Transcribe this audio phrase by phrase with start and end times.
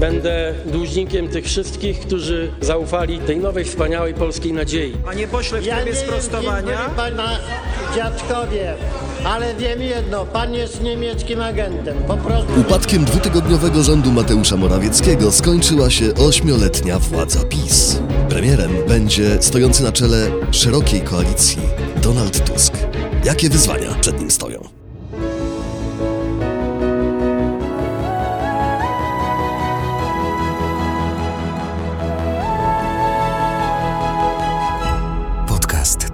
[0.00, 4.92] Będę dłużnikiem tych wszystkich, którzy zaufali tej nowej, wspaniałej polskiej nadziei.
[5.04, 6.62] Panie pośle, w Ja trybie nie wiem, sprostowania.
[6.62, 7.28] byli pana
[7.96, 8.74] dziadkowie,
[9.24, 11.96] ale wiem jedno, pan jest niemieckim agentem.
[12.06, 12.60] Po prostu...
[12.60, 17.98] Upadkiem dwutygodniowego rządu Mateusza Morawieckiego skończyła się ośmioletnia władza PiS.
[18.28, 21.58] Premierem będzie stojący na czele szerokiej koalicji
[22.02, 22.72] Donald Tusk.
[23.24, 24.73] Jakie wyzwania przed nim stoją?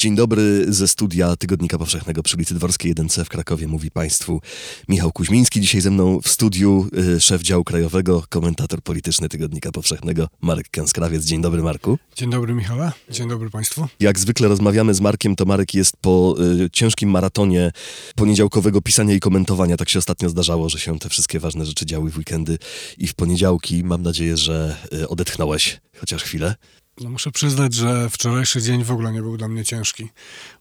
[0.00, 3.68] Dzień dobry ze studia Tygodnika Powszechnego przy ulicy Dworskiej 1C w Krakowie.
[3.68, 4.40] Mówi Państwu
[4.88, 5.60] Michał Kuźmiński.
[5.60, 11.24] Dzisiaj ze mną w studiu y, szef działu krajowego, komentator polityczny Tygodnika Powszechnego Marek Kęskrawiec.
[11.24, 11.98] Dzień dobry Marku.
[12.16, 13.88] Dzień dobry Michała, dzień dobry Państwu.
[14.00, 17.72] Jak zwykle rozmawiamy z Markiem, to Marek jest po y, ciężkim maratonie
[18.16, 19.76] poniedziałkowego pisania i komentowania.
[19.76, 22.58] Tak się ostatnio zdarzało, że się te wszystkie ważne rzeczy działy w weekendy
[22.98, 23.84] i w poniedziałki.
[23.84, 26.54] Mam nadzieję, że y, odetchnąłeś chociaż chwilę.
[27.00, 30.08] No muszę przyznać, że wczorajszy dzień w ogóle nie był dla mnie ciężki.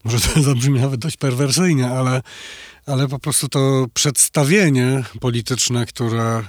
[0.03, 2.21] Może to zabrzmi nawet dość perwersyjnie, ale,
[2.85, 6.43] ale po prostu to przedstawienie polityczne, które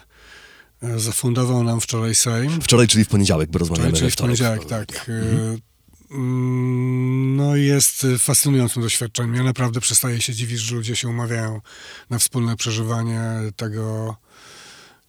[0.83, 4.65] e, zafundował nam wczoraj Sejm, Wczoraj, czyli w poniedziałek, bo rozmawiamy wczoraj, czyli w poniedziałek,
[4.65, 5.57] tak, e,
[6.11, 9.35] mm, no jest fascynującym doświadczeniem.
[9.35, 11.61] Ja naprawdę przestaję się dziwić, że ludzie się umawiają
[12.11, 13.21] na wspólne przeżywanie
[13.57, 14.17] tego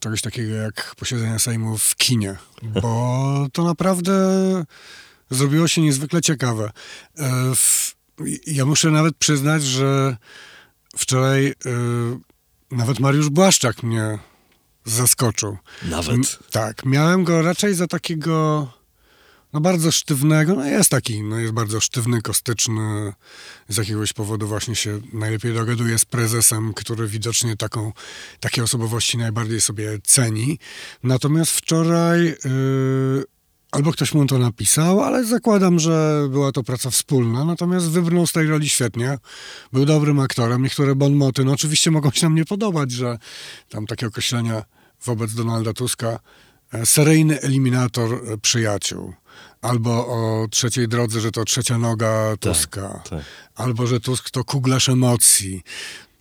[0.02, 4.14] czegoś takiego jak posiedzenie Sejmu w kinie, bo to naprawdę
[5.30, 6.72] zrobiło się niezwykle ciekawe.
[7.20, 7.54] E,
[8.48, 10.18] Ja muszę nawet przyznać, że
[10.98, 11.54] wczoraj e,
[12.72, 14.20] nawet Mariusz Błaszczak mnie
[14.86, 15.58] zaskoczył.
[15.84, 16.40] Nawet.
[16.52, 18.68] Tak, miałem go raczej za takiego
[19.54, 23.14] no bardzo sztywnego, no jest taki, no jest bardzo sztywny, kostyczny,
[23.70, 27.94] z jakiegoś powodu właśnie się najlepiej dogaduje z prezesem, który widocznie taką,
[28.40, 30.60] takie osobowości najbardziej sobie ceni.
[31.04, 33.24] Natomiast wczoraj yy,
[33.72, 38.32] albo ktoś mu to napisał, ale zakładam, że była to praca wspólna, natomiast wybrnął z
[38.32, 39.18] tej roli świetnie,
[39.74, 43.18] był dobrym aktorem, niektóre bonmoty, no oczywiście mogą się nam nie podobać, że
[43.70, 44.64] tam takie określenia
[45.06, 46.20] wobec Donalda Tuska
[46.74, 49.14] e, seryjny eliminator e, przyjaciół.
[49.62, 53.04] Albo o trzeciej drodze, że to trzecia noga Tuska.
[53.10, 53.24] tak.
[53.56, 55.64] Albo, że Tusk to kuglarz emocji.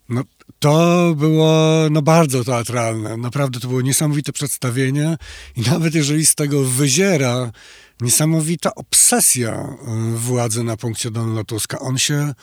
[0.08, 0.22] No,
[0.58, 3.16] to było no, bardzo teatralne.
[3.16, 5.16] Naprawdę to było niesamowite przedstawienie.
[5.56, 7.52] I nawet jeżeli z tego wyziera
[8.00, 9.76] niesamowita obsesja
[10.14, 12.34] y, władzy na punkcie Donalda Tuska, on się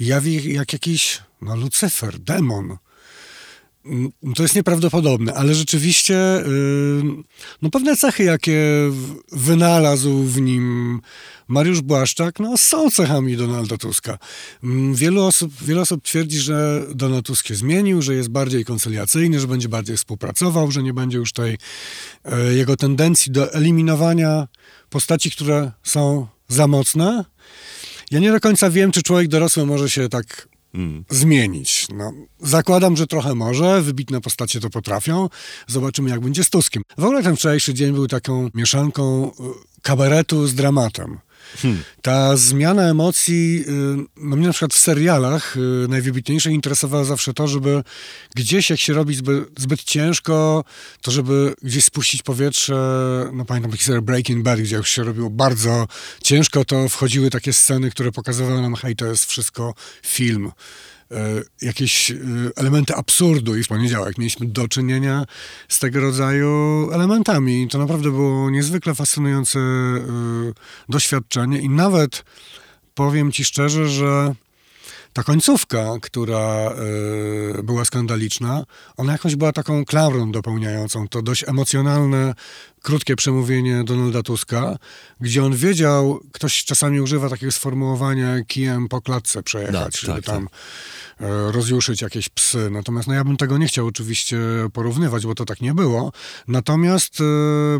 [0.00, 2.76] jawi jak jakiś no, Lucyfer, demon.
[3.88, 7.02] Mm, To jest nieprawdopodobne, ale rzeczywiście yy,
[7.62, 8.60] no pewne cechy, jakie
[9.32, 11.00] wynalazł w nim
[11.48, 14.18] Mariusz Błaszczak, no są cechami Donalda Tuska.
[14.64, 19.40] Mm, Wielu osób, wiele osób twierdzi, że Donald Tusk się zmienił, że jest bardziej koncyliacyjny,
[19.40, 21.58] że będzie bardziej współpracował, że nie będzie już tej
[22.24, 24.48] e, jego tendencji do eliminowania
[24.90, 27.24] postaci, które są za mocne.
[28.10, 30.48] Ja nie do końca wiem, czy człowiek dorosły może się tak
[31.10, 31.86] zmienić.
[31.94, 35.28] No, zakładam, że trochę może, wybitne postacie to potrafią.
[35.66, 36.82] Zobaczymy, jak będzie z Tuskiem.
[36.98, 39.32] W ogóle ten wczorajszy dzień był taką mieszanką y,
[39.82, 41.18] kabaretu z dramatem.
[42.02, 47.48] Ta zmiana emocji, y, no mnie na przykład w serialach y, najwybitniejsze interesowało zawsze to,
[47.48, 47.82] żeby
[48.34, 50.64] gdzieś, jak się robi zbyt, zbyt ciężko,
[51.02, 52.74] to żeby gdzieś spuścić powietrze,
[53.32, 55.88] no pamiętam taki serial Breaking Bad, gdzie już się robiło bardzo
[56.22, 59.74] ciężko, to wchodziły takie sceny, które pokazywały nam, hej, to jest wszystko
[60.06, 60.52] film.
[61.10, 62.14] E, jakieś e,
[62.56, 64.68] elementy absurdu i w poniedziałek mieliśmy do
[65.68, 67.62] z tego rodzaju elementami.
[67.62, 70.02] I to naprawdę było niezwykle fascynujące e,
[70.88, 72.24] doświadczenie i nawet
[72.94, 74.34] powiem ci szczerze, że
[75.12, 76.70] ta końcówka, która
[77.58, 78.64] e, była skandaliczna,
[78.96, 82.34] ona jakoś była taką klaurą dopełniającą to dość emocjonalne,
[82.82, 84.76] krótkie przemówienie Donalda Tuska,
[85.20, 90.34] gdzie on wiedział, ktoś czasami używa takiego sformułowania kijem po klatce przejechać, Tak, żeby tak,
[90.34, 90.48] tam
[91.20, 92.70] e, rozjuszyć jakieś psy.
[92.70, 94.38] Natomiast no, ja bym tego nie chciał oczywiście
[94.72, 96.12] porównywać, bo to tak nie było.
[96.48, 97.24] Natomiast e,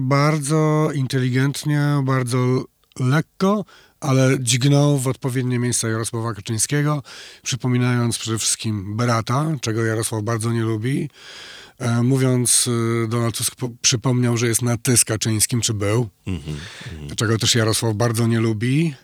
[0.00, 2.64] bardzo inteligentnie, bardzo
[3.00, 3.64] lekko,
[4.00, 7.02] ale dźgnął w odpowiednie miejsce Jarosława Kaczyńskiego,
[7.42, 11.10] przypominając przede wszystkim brata, czego Jarosław bardzo nie lubi.
[11.78, 12.68] E, mówiąc,
[13.04, 16.08] e, Donald Tusk po- przypomniał, że jest na ty z Kaczyńskim, czy był,
[17.16, 18.94] czego też Jarosław bardzo nie lubi.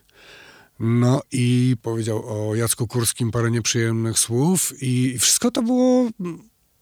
[0.81, 6.09] No i powiedział o Jacku Kurskim parę nieprzyjemnych słów i wszystko to było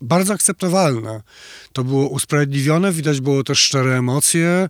[0.00, 1.23] bardzo akceptowalne.
[1.73, 4.69] To było usprawiedliwione, widać było też szczere emocje.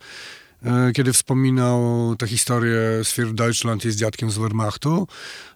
[0.64, 1.82] E, kiedy wspominał
[2.18, 5.08] tę historię z Für Deutschland jest dziadkiem z Wehrmachtu.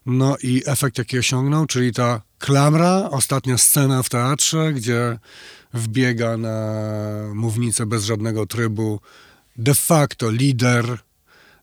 [0.06, 5.19] No i efekt, jaki osiągnął, czyli ta klamra, ostatnia scena w teatrze, gdzie
[5.75, 6.73] wbiega na
[7.35, 9.00] mównicę bez żadnego trybu
[9.56, 10.99] de facto lider,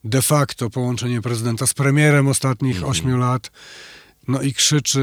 [0.04, 3.52] de facto połączenie prezydenta z premierem ostatnich ośmiu lat.
[4.28, 5.02] No i krzyczy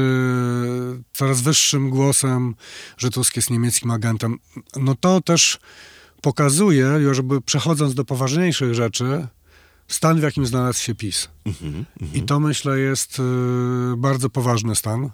[1.13, 2.55] coraz wyższym głosem,
[2.97, 4.37] że Tusk jest niemieckim agentem.
[4.75, 5.59] No to też
[6.21, 9.27] pokazuje, już jakby przechodząc do poważniejszych rzeczy,
[9.87, 11.29] stan, w jakim znalazł się PiS.
[12.13, 13.23] I to myślę jest y,
[13.97, 15.09] bardzo poważny stan.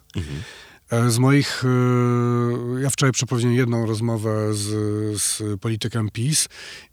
[0.90, 4.66] E, Z moich, y, ja wczoraj przeprowadziłem jedną rozmowę z,
[5.22, 6.50] z politykiem PiS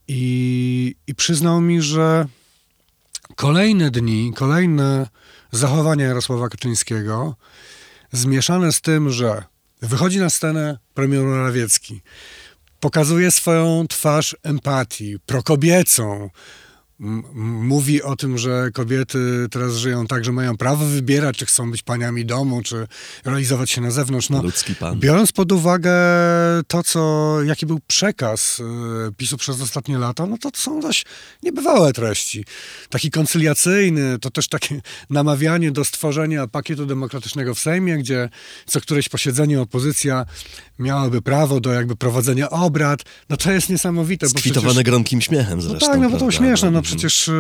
[0.09, 2.27] i, i przyznał mi, że
[3.37, 5.09] kolejne dni, kolejne
[5.53, 7.37] zachowania Jarosława Kaczyńskiego
[8.13, 9.45] zmieszane z tym, że
[9.83, 12.01] wychodzi na scenę premier Morawiecki,
[12.85, 16.31] pokazuje swoją twarz empatii, prokobiecą,
[16.99, 21.83] mówi o tym, że kobiety teraz żyją tak, że mają prawo wybierać, czy chcą być
[21.83, 22.87] paniami domu, czy
[23.25, 24.31] realizować się na zewnątrz.
[24.31, 25.01] No, Ludzki pan.
[25.01, 25.93] Biorąc pod uwagę
[26.67, 28.63] to, co, jaki był przekaz y,
[29.17, 31.07] PiSu przez ostatnie lata, no to są dość
[31.43, 32.45] niebywałe treści.
[32.91, 34.81] Taki koncyliacyjny, to też takie
[35.11, 38.29] namawianie do stworzenia pakietu demokratycznego w Sejmie, gdzie
[38.67, 40.27] co któreś posiedzenie opozycja
[40.79, 43.03] miałaby prawo do jakby prowadzenia obrad.
[43.29, 44.27] No to jest niesamowite.
[44.27, 45.87] bo Skwitowane przecież- gromkim śmiechem no zresztą.
[45.87, 46.71] tak, no bo to śmieszne.
[46.71, 46.84] No.
[46.85, 47.33] Przecież e,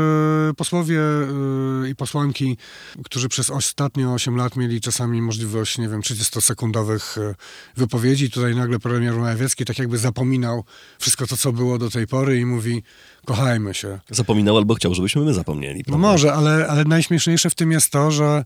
[0.56, 2.56] posłowie e, i posłanki,
[3.04, 7.34] którzy przez ostatnie 8 lat mieli czasami możliwość, nie wiem, 30-sekundowych e,
[7.76, 10.64] wypowiedzi, tutaj nagle premier Morawiecki tak jakby zapominał
[10.98, 12.82] wszystko to, co było do tej pory i mówi,
[13.24, 14.00] kochajmy się.
[14.10, 15.78] Zapominał albo chciał, żebyśmy my zapomnieli.
[15.78, 16.08] No prawda?
[16.08, 18.44] może, ale, ale najśmieszniejsze w tym jest to, że,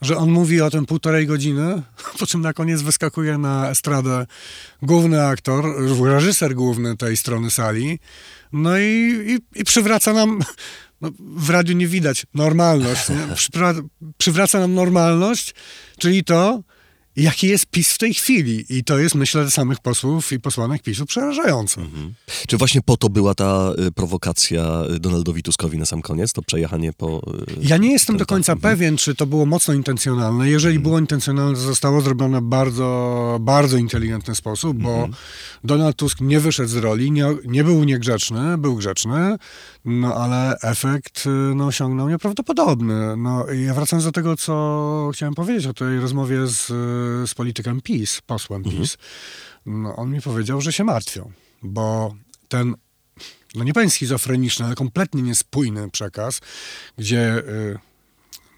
[0.00, 1.82] że on mówi o tym półtorej godziny,
[2.18, 4.26] po czym na koniec wyskakuje na estradę
[4.82, 5.64] główny aktor,
[6.00, 7.98] reżyser główny tej strony sali,
[8.52, 8.82] no i,
[9.26, 10.38] i, i przywraca nam,
[11.00, 13.16] no, w radiu nie widać, normalność, nie?
[13.16, 15.54] Przywra- przywraca nam normalność,
[15.98, 16.62] czyli to,
[17.22, 18.64] jaki jest PiS w tej chwili.
[18.68, 21.80] I to jest, myślę, dla samych posłów i posłanek PiSu przerażające.
[22.48, 26.32] Czy właśnie po to była ta y, prowokacja y, Donaldowi Tuskowi na sam koniec?
[26.32, 27.22] To przejechanie po...
[27.50, 28.72] y, Ja nie jestem do końca mhm.
[28.72, 30.50] pewien, czy to było mocno intencjonalne.
[30.50, 35.12] Jeżeli było intencjonalne, to zostało zrobione w bardzo, bardzo inteligentny sposób, bo Mhm.
[35.64, 39.36] Donald Tusk nie wyszedł z roli, nie, nie był niegrzeczny, był grzeczny,
[39.84, 43.16] no ale efekt y, no, osiągnął nieprawdopodobny.
[43.16, 46.66] No, i ja wracając do tego, co chciałem powiedzieć o tej rozmowie z,
[47.26, 48.82] z politykiem PiS, posłem Mhm.
[48.82, 48.96] PiS,
[49.66, 51.32] no, on mi powiedział, że się martwią,
[51.62, 52.14] bo
[52.48, 52.74] ten
[53.54, 56.40] no nie powiem schizofreniczny, ale kompletnie niespójny przekaz,
[56.98, 57.78] gdzie y,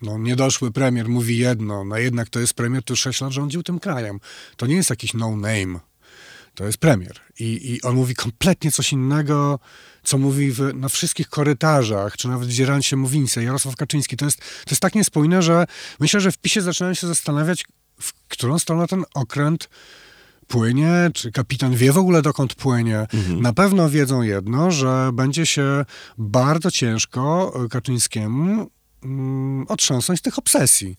[0.02, 3.78] no, niedoszły premier mówi jedno, no jednak to jest premier, który 6 lat rządził tym
[3.78, 4.20] krajem.
[4.56, 5.80] To nie jest jakiś no-name.
[6.54, 7.20] To jest premier.
[7.38, 9.58] I, I on mówi kompletnie coś innego,
[10.02, 13.44] co mówi w, na wszystkich korytarzach, czy nawet zdzierając się mównicę.
[13.44, 14.16] Jarosław Kaczyński.
[14.16, 15.66] To jest, to jest tak niespójne, że
[16.00, 17.64] myślę, że w PiSie zaczynają się zastanawiać,
[18.00, 19.68] w którą stronę ten okręt
[20.48, 23.06] płynie, czy kapitan wie w ogóle dokąd płynie.
[23.40, 25.84] Na pewno wiedzą jedno, że będzie się
[26.18, 28.70] bardzo ciężko Kaczyńskiemu
[29.04, 30.96] mm, otrząsnąć z tych obsesji.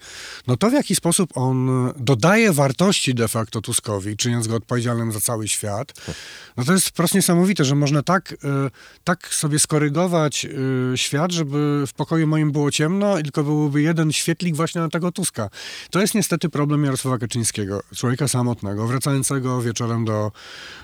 [0.47, 5.21] No to w jaki sposób on dodaje wartości de facto Tuskowi, czyniąc go odpowiedzialnym za
[5.21, 5.93] cały świat,
[6.57, 8.37] no to jest wprost niesamowite, że można tak, y,
[9.03, 14.11] tak sobie skorygować y, świat, żeby w pokoju moim było ciemno i tylko byłby jeden
[14.11, 15.49] świetlik właśnie na tego Tuska.
[15.89, 20.31] To jest niestety problem Jarosława Kaczyńskiego, człowieka samotnego, wracającego wieczorem do,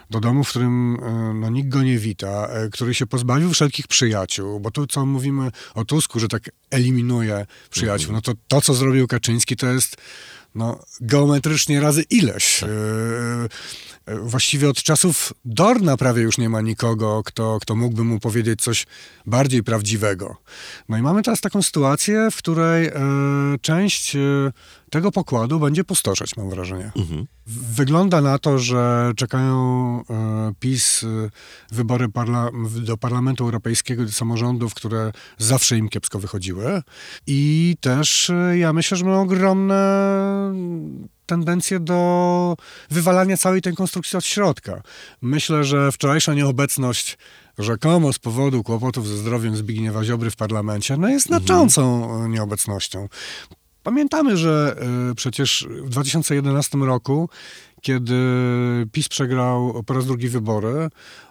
[0.09, 4.59] do domu, w którym y, no, nikt go nie wita, który się pozbawił wszelkich przyjaciół,
[4.59, 7.06] bo tu co mówimy o Tusku, że tak eliminuje
[7.69, 9.97] przyjaciół, no to to, co zrobił Kaczyński, to jest
[10.57, 12.61] no, geometrycznie razy ileś.
[12.61, 12.67] Yy,
[14.13, 18.61] yy, właściwie od czasów Dorna prawie już nie ma nikogo, kto, kto mógłby mu powiedzieć
[18.61, 18.85] coś
[19.25, 20.37] bardziej prawdziwego.
[20.89, 22.91] No i mamy teraz taką sytuację, w której yy,
[23.61, 24.51] część yy,
[24.89, 26.91] tego pokładu będzie pustoszeć, mam wrażenie.
[27.47, 29.57] W- Wygląda na to, że czekają
[30.09, 31.29] e, PiS e,
[31.75, 32.51] wybory parla-
[32.83, 36.81] do Parlamentu Europejskiego, do samorządów, które zawsze im kiepsko wychodziły.
[37.27, 40.46] I też e, ja myślę, że mają ogromne
[41.25, 42.57] tendencje do
[42.89, 44.81] wywalania całej tej konstrukcji od środka.
[45.21, 47.17] Myślę, że wczorajsza nieobecność
[47.57, 53.07] rzekomo z powodu kłopotów ze zdrowiem Zbigniewa Ziobry w parlamencie, no jest znaczącą e, nieobecnością.
[53.83, 54.75] Pamiętamy, że
[55.11, 57.29] y, przecież w 2011 roku,
[57.81, 58.15] kiedy
[58.91, 60.89] PiS przegrał po raz drugi wybory,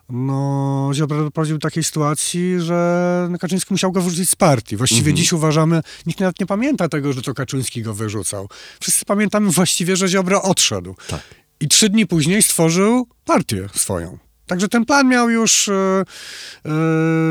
[0.08, 4.76] no Ziobro doprowadził do takiej sytuacji, że Kaczyński musiał go wyrzucić z partii.
[4.76, 8.48] Właściwie dziś uważamy, nikt nawet nie pamięta tego, że to Kaczyński go wyrzucał.
[8.80, 10.94] Wszyscy pamiętamy właściwie, że Ziobro odszedł.
[11.08, 11.20] Tak.
[11.60, 14.18] I trzy dni później stworzył partię swoją.
[14.46, 16.04] Także ten plan miał już e, e,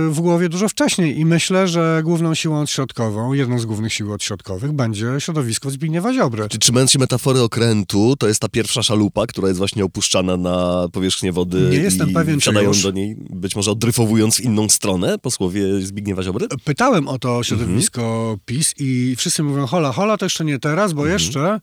[0.10, 4.72] w głowie dużo wcześniej i myślę, że główną siłą odśrodkową, jedną z głównych sił odśrodkowych
[4.72, 6.50] będzie środowisko Zbigniewa Ziobry.
[6.50, 10.88] Czy trzymając się metafory okrętu, to jest ta pierwsza szalupa, która jest właśnie opuszczana na
[10.92, 12.84] powierzchnię wody Nie jestem pewien, czy wsiadają już.
[12.84, 16.48] do niej, być może odryfowując w inną stronę, posłowie Zbigniewa Ziobry?
[16.64, 21.08] Pytałem o to środowisko PiS i wszyscy mówią, hola, hola, to jeszcze nie teraz, bo
[21.08, 21.60] jeszcze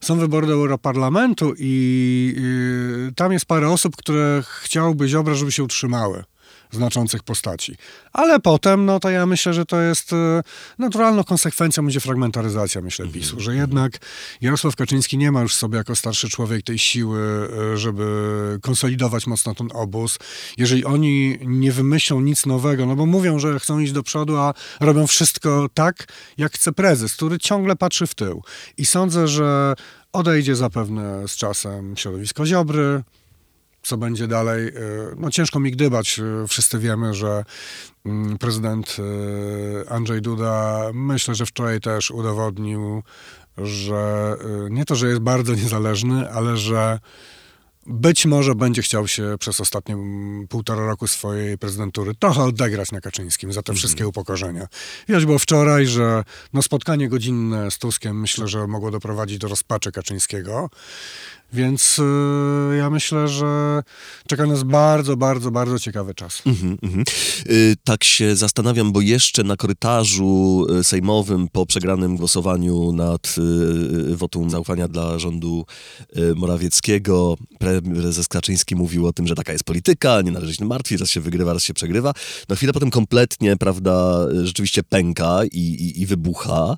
[0.00, 4.42] są wybory do Europarlamentu i, i tam jest parę osób, które
[4.96, 6.24] chciałyby Ziobra, żeby się utrzymały
[6.70, 7.76] znaczących postaci.
[8.12, 10.42] Ale potem, no to ja myślę, że to jest e,
[10.78, 13.98] naturalną konsekwencją będzie fragmentaryzacja, myślę, PiSu, że jednak
[14.40, 19.26] Jarosław Kaczyński nie ma już w sobie jako starszy człowiek tej siły, e, żeby konsolidować
[19.26, 20.18] mocno ten obóz.
[20.58, 24.54] Jeżeli oni nie wymyślą nic nowego, no bo mówią, że chcą iść do przodu, a
[24.80, 28.42] robią wszystko tak, jak chce prezes, który ciągle patrzy w tył.
[28.78, 29.74] I sądzę, że
[30.12, 33.02] odejdzie zapewne z czasem środowisko Ziobry,
[33.86, 34.68] co będzie dalej.
[34.68, 34.72] e,
[35.16, 36.18] No ciężko mi gdybać.
[36.18, 37.44] e, Wszyscy wiemy, że
[38.06, 43.02] mm, prezydent e, Andrzej Duda, myślę, że wczoraj też udowodnił,
[43.58, 44.34] że
[44.70, 46.98] nie to, że jest bardzo niezależny, ale że
[47.86, 53.00] być może będzie chciał się przez ostatnie mm, półtora roku swojej prezydentury trochę odegrać na
[53.00, 54.66] Kaczyńskim za te wszystkie upokorzenia.
[55.08, 59.92] Widać było wczoraj, że no spotkanie godzinne z Tuskiem myślę, że mogło doprowadzić do rozpaczy
[59.92, 60.70] Kaczyńskiego.
[61.52, 63.82] Więc y, ja myślę, że
[64.26, 66.42] czeka nas bardzo, bardzo, bardzo ciekawy czas.
[66.46, 67.04] Mhm, mhm.
[67.50, 73.34] Y, Tak się zastanawiam, bo jeszcze na korytarzu y, sejmowym po przegranym głosowaniu nad
[74.10, 75.66] y, wotum zaufania dla rządu
[76.16, 81.00] y, Morawieckiego prezes Kaczyński mówił o tym, że taka jest polityka, nie należy się martwić,
[81.00, 82.12] raz się wygrywa, raz się przegrywa.
[82.48, 86.76] Na chwilę potem kompletnie, prawda, rzeczywiście pęka i, i, i wybucha.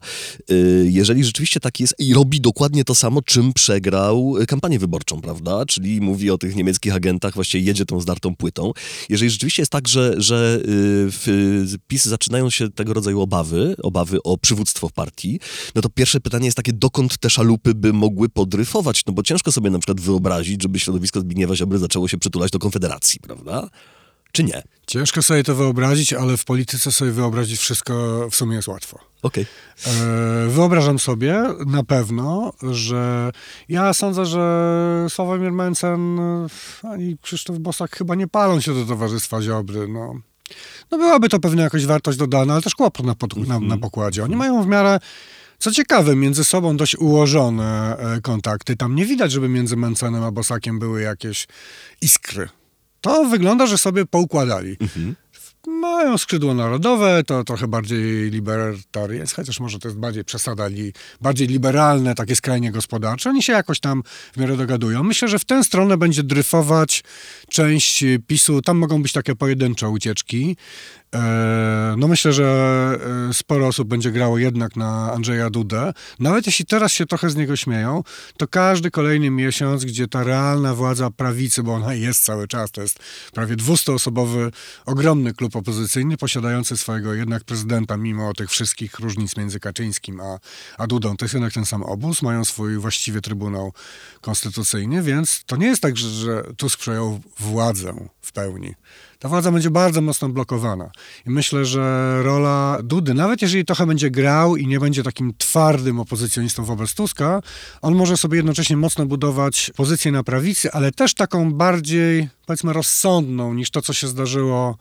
[0.84, 5.66] Jeżeli rzeczywiście tak jest i robi dokładnie to samo, czym przegrał y, kampanię wyborczą, prawda?
[5.66, 8.72] Czyli mówi o tych niemieckich agentach, właściwie jedzie tą zdartą płytą.
[9.08, 10.64] Jeżeli rzeczywiście jest tak, że, że y,
[11.10, 15.40] w PiS zaczynają się tego rodzaju obawy, obawy o przywództwo w partii,
[15.74, 19.06] no to pierwsze pytanie jest takie, dokąd te szalupy by mogły podryfować?
[19.06, 22.58] No bo ciężko sobie na przykład wyobrazić, żeby środowisko Zbigniewa Ziobry zaczęło się przytulać do
[22.58, 23.68] Konfederacji, prawda?
[24.32, 24.62] Czy nie?
[24.88, 28.98] Ciężko sobie to wyobrazić, ale w polityce sobie wyobrazić wszystko w sumie jest łatwo.
[29.22, 29.46] Okej.
[29.86, 33.30] E, Wyobrażam sobie na pewno, że
[33.68, 36.18] ja sądzę, że Sławomir Mencen
[36.82, 39.88] ani Krzysztof Bosak chyba nie palą się do Towarzystwa Ziobry.
[39.88, 40.14] No,
[40.90, 44.24] no byłaby to pewnie jakaś wartość dodana, ale też kłopot na, pod, na, na pokładzie.
[44.24, 44.98] Oni mają w miarę,
[45.58, 48.76] co ciekawe, między sobą dość ułożone e, kontakty.
[48.76, 51.46] Tam nie widać, żeby między Mencenem a Bosakiem były jakieś
[52.00, 52.48] iskry.
[53.08, 54.76] To wygląda, że sobie poukładali.
[55.66, 61.48] Mają skrzydło narodowe, to trochę bardziej libertariańskie, chociaż może to jest bardziej przesada, li, bardziej
[61.48, 63.30] liberalne, takie skrajnie gospodarcze.
[63.30, 65.02] Oni się jakoś tam w miarę dogadują.
[65.02, 67.04] Myślę, że w tę stronę będzie dryfować
[67.48, 68.62] część PiSu.
[68.62, 70.56] Tam mogą być takie pojedyncze ucieczki.
[71.14, 72.44] E, No myślę, że
[73.30, 75.92] e, sporo osób będzie grało jednak na Andrzeja Dudę.
[76.18, 78.02] Nawet jeśli teraz się trochę z niego śmieją,
[78.36, 82.82] to każdy kolejny miesiąc, gdzie ta realna władza prawicy, bo ona jest cały czas, to
[82.82, 82.98] jest
[83.32, 84.50] prawie 200-osobowy,
[84.86, 90.38] ogromny klub opozycyjny, posiadający swojego jednak prezydenta, mimo tych wszystkich różnic między Kaczyńskim a,
[90.78, 91.16] a Dudą.
[91.16, 93.72] To jest jednak ten sam obóz, mają swój właściwie Trybunał
[94.20, 98.74] Konstytucyjny, więc to nie jest tak, że, że Tusk przejął władzę w pełni.
[99.18, 100.90] Ta władza będzie bardzo mocno blokowana.
[101.26, 106.00] I myślę, że rola Dudy, nawet jeżeli trochę będzie grał i nie będzie takim twardym
[106.00, 107.40] opozycjonistą wobec Tuska,
[107.82, 113.54] on może sobie jednocześnie mocno budować pozycję na prawicy, ale też taką bardziej, powiedzmy, rozsądną
[113.54, 114.76] niż to, co się zdarzyło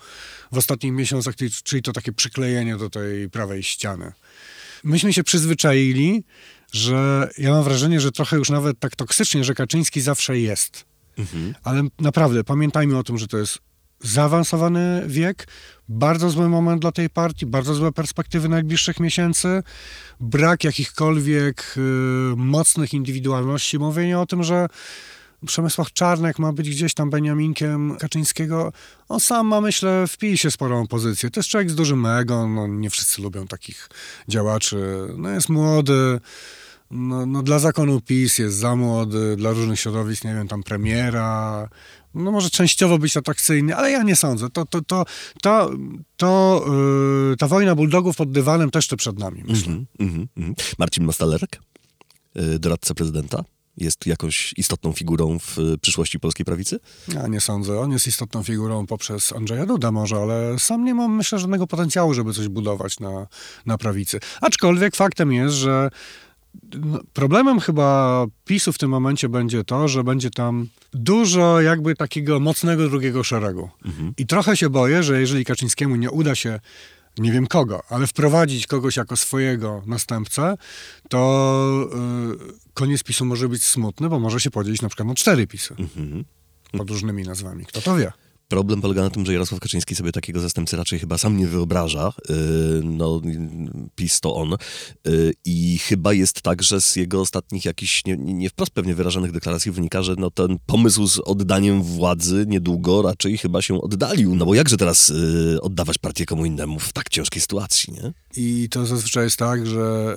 [0.52, 4.12] w ostatnich miesiącach, czyli- to takie przyklejenie do tej prawej ściany.
[4.84, 6.24] Myśmy się przyzwyczaili,
[6.72, 10.86] że ja mam wrażenie, że trochę już nawet tak toksycznie, że Kaczyński zawsze jest.
[11.64, 13.60] Ale naprawdę pamiętajmy o tym, że to jest
[14.02, 15.48] zaawansowany wiek,
[15.90, 19.64] bardzo zły moment dla tej partii, bardzo złe perspektywy najbliższych miesięcy,
[20.20, 21.82] brak jakichkolwiek y,
[22.36, 24.68] mocnych indywidualności, mówienie o tym, że
[25.46, 28.74] Przemysław Czarnek ma być gdzieś tam Beniaminkiem Kaczyńskiego.
[29.10, 31.32] On sam ma, myślę, w PiSie sporą pozycję.
[31.32, 33.90] To jest człowiek z dużym ego, no, nie wszyscy lubią takich
[34.28, 35.08] działaczy.
[35.18, 36.20] No, jest młody,
[36.92, 41.70] no, no, dla zakonu PiS jest za młody, dla różnych środowisk, nie wiem, tam premiera.
[42.14, 44.50] No może częściowo być atrakcyjny, ale ja nie sądzę.
[44.50, 45.06] To, to, to,
[45.42, 45.72] to,
[46.18, 46.66] to
[47.30, 49.68] yy, ta wojna bulldogów pod dywanem też to przed nami, myślę.
[49.68, 50.56] Mhm, mhm, mhm.
[50.78, 51.62] Marcin Mastalerek,
[52.38, 53.44] y, doradca prezydenta,
[53.78, 56.80] jest jakąś istotną figurą w y, przyszłości polskiej prawicy?
[57.14, 57.80] Ja nie sądzę.
[57.80, 62.14] On jest istotną figurą poprzez Andrzeja Duda może, ale sam nie mam, myślę, żadnego potencjału,
[62.14, 63.28] żeby coś budować na,
[63.66, 64.20] na prawicy.
[64.42, 65.90] Aczkolwiek faktem jest, że
[67.14, 72.90] problemem chyba PiSu w tym momencie będzie to, że będzie tam dużo jakby takiego mocnego
[72.90, 73.70] drugiego szeregu.
[74.18, 76.60] I trochę się boję, że jeżeli Kaczyńskiemu nie uda się
[77.18, 80.56] nie wiem kogo, ale wprowadzić kogoś jako swojego następcę,
[81.10, 81.90] to
[82.70, 85.76] y, koniec PiSu może być smutny, bo może się podzielić na przykład na cztery PiSy.
[86.72, 87.66] Pod różnymi nazwami.
[87.66, 88.12] Kto to wie?
[88.48, 92.14] Problem polega na tym, że Jarosław Kaczyński sobie takiego zastępcy raczej chyba sam nie wyobraża.
[92.30, 92.36] Yy,
[92.84, 93.22] No,
[93.96, 94.56] PiS to on.
[95.06, 99.32] Yy, I chyba jest tak, że z jego ostatnich jakichś nie, nie wprost pewnie wyrażanych
[99.32, 104.36] deklaracji wynika, że no, ten pomysł z oddaniem władzy niedługo raczej chyba się oddalił.
[104.36, 108.14] No bo jakże teraz yy, oddawać partię komu innemu w tak ciężkiej sytuacji, nie?
[108.36, 110.16] I to zazwyczaj jest tak, że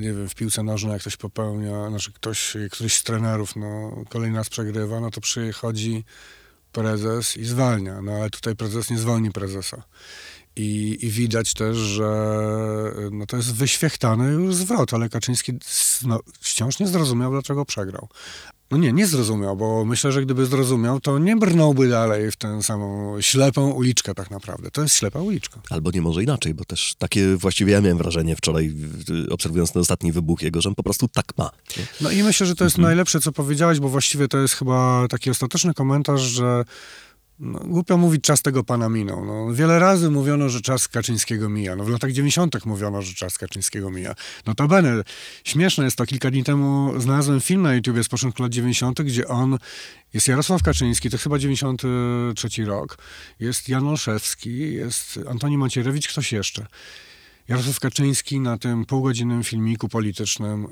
[0.00, 4.36] nie wiem, w piłce nożnej jak ktoś popełnia, znaczy ktoś, któryś z trenerów no, kolejny
[4.36, 6.04] raz przegrywa, no to przychodzi
[6.76, 8.02] prezes i zwalnia.
[8.02, 9.82] No ale tutaj prezes nie zwolni prezesa.
[10.56, 15.52] I, I widać też, że e, no, to jest wyświechtany już zwrot, ale Kaczyński
[16.06, 18.08] no, wciąż nie zrozumiał, dlaczego przegrał.
[18.70, 22.62] No nie, nie zrozumiał, bo myślę, że gdyby zrozumiał, to nie brnąłby dalej w tę
[22.62, 24.70] samą ślepą uliczkę tak naprawdę.
[24.70, 25.60] To jest ślepa uliczka.
[25.70, 28.74] Albo nie może inaczej, bo też takie właściwie ja miałem wrażenie wczoraj,
[29.26, 31.50] y, obserwując ten ostatni wybuch jego, że on po prostu tak ma.
[31.76, 31.86] nie?
[32.00, 35.30] No i myślę, że to jest najlepsze, co powiedziałeś, bo właściwie to jest chyba taki
[35.30, 36.64] ostateczny komentarz, że
[37.38, 39.24] no, głupio mówić, czas tego pana minął.
[39.24, 41.76] No, wiele razy mówiono, że czas Kaczyńskiego mija.
[41.76, 42.66] No, w latach 90.
[42.66, 44.14] mówiono, że czas Kaczyńskiego mija.
[44.46, 45.02] Notabene,
[45.44, 49.28] śmieszne jest to, kilka dni temu znalazłem film na YouTubie z początku lat 90., gdzie
[49.28, 49.58] on,
[50.14, 52.98] jest Jarosław Kaczyński, to chyba 93 rok,
[53.40, 56.66] jest Jan Olszewski, jest Antoni Macierewicz, ktoś jeszcze.
[57.48, 60.68] Jarosław Kaczyński na tym półgodzinnym filmiku politycznym e,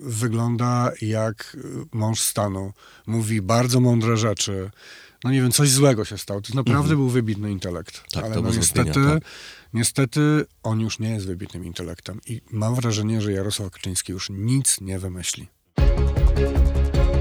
[0.00, 1.56] wygląda jak
[1.92, 2.72] mąż stanu.
[3.06, 4.70] Mówi bardzo mądre rzeczy.
[5.24, 6.40] No nie wiem, coś złego się stało.
[6.40, 8.02] To naprawdę był wybitny intelekt.
[8.12, 9.22] Tak, Ale to no niestety, tak.
[9.74, 12.20] niestety on już nie jest wybitnym intelektem.
[12.26, 15.48] I mam wrażenie, że Jarosław Kaczyński już nic nie wymyśli.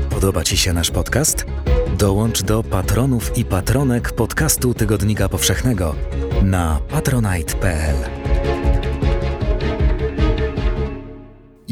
[0.10, 1.46] Podoba Ci się nasz podcast?
[1.98, 5.96] Dołącz do patronów i patronek podcastu Tygodnika Powszechnego
[6.44, 8.25] na patronite.pl.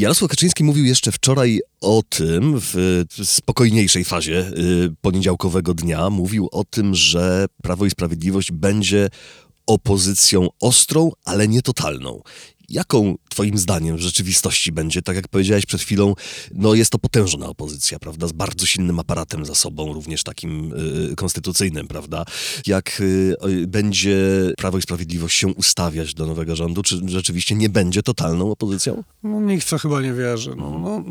[0.03, 6.63] Jarosław Kaczyński mówił jeszcze wczoraj o tym, w spokojniejszej fazie y, poniedziałkowego dnia, mówił o
[6.63, 9.09] tym, że Prawo i Sprawiedliwość będzie
[9.67, 12.21] opozycją ostrą, ale nie totalną.
[12.69, 15.01] Jaką twoim zdaniem w rzeczywistości będzie?
[15.01, 16.13] Tak jak powiedziałeś przed chwilą,
[16.51, 18.27] no jest to potężna opozycja, prawda?
[18.27, 20.73] Z bardzo silnym aparatem za sobą, również takim
[21.11, 22.25] y, konstytucyjnym, prawda?
[22.67, 23.35] Jak y,
[23.67, 24.17] będzie
[24.57, 26.83] Prawo i Sprawiedliwość się ustawiać do nowego rządu?
[26.83, 29.03] Czy rzeczywiście nie będzie totalną opozycją?
[29.23, 30.53] No, nikt to chyba nie wierzy.
[30.57, 31.03] No, no,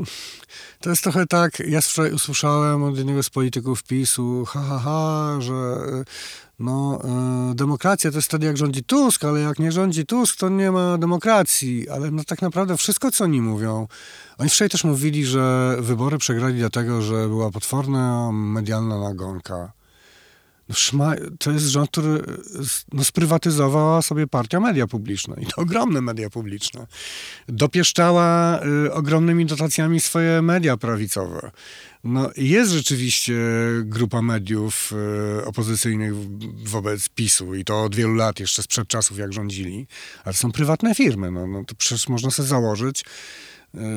[0.80, 5.36] to jest trochę tak, ja wczoraj usłyszałem od jednego z polityków PiSu, ha, ha, ha,
[5.40, 6.04] że y,
[6.58, 7.00] no,
[7.52, 10.70] y, demokracja to jest wtedy jak rządzi Tusk, ale jak nie rządzi Tusk, to nie
[10.70, 11.88] ma demokracji.
[11.88, 13.88] Ale no, tak naprawdę wszystko, co oni mówią,
[14.38, 19.72] oni wczoraj też mówili, że wybory przegrali dlatego, że była potworna medialna nagonka.
[20.72, 22.22] No, szma, to jest rząd, który
[22.60, 26.86] s- no, sprywatyzowała sobie partia media publiczne i to ogromne media publiczne.
[27.48, 31.50] Dopieszczała y, ogromnymi dotacjami swoje media prawicowe.
[32.04, 33.34] No, jest rzeczywiście
[33.84, 34.92] grupa mediów
[35.40, 36.12] y, opozycyjnych
[36.64, 39.86] wobec PiSu i to od wielu lat, jeszcze sprzed czasów, jak rządzili,
[40.24, 41.30] ale są prywatne firmy.
[41.30, 43.04] No, no to przecież można sobie założyć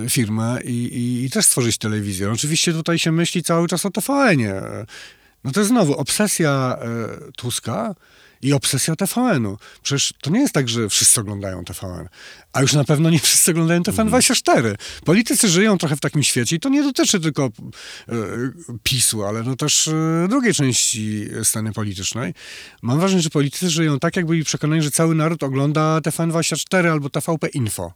[0.10, 2.32] firmę i, i, i też stworzyć telewizję.
[2.32, 4.62] Oczywiście tutaj się myśli cały czas o TVN-ie.
[5.46, 7.96] No to jest znowu obsesja e, Tuska
[8.42, 9.58] i obsesja TVN-u.
[9.84, 12.10] Przecież to nie jest tak, że wszyscy oglądają TVN,
[12.54, 14.76] a już na pewno nie wszyscy oglądają TVN24.
[15.06, 18.14] Politycy żyją trochę w takim świecie i to nie dotyczy tylko e,
[18.84, 22.34] PiSu, ale no też e, drugiej części sceny politycznej.
[22.82, 27.10] Mam wrażenie, że politycy żyją tak, jakby byli przekonani, że cały naród ogląda TVN24 albo
[27.10, 27.94] TVP Info.